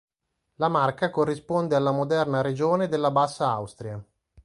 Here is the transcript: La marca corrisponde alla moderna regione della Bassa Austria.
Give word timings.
La 0.55 0.67
marca 0.67 1.11
corrisponde 1.11 1.75
alla 1.75 1.91
moderna 1.91 2.41
regione 2.41 2.87
della 2.87 3.11
Bassa 3.11 3.51
Austria. 3.51 4.03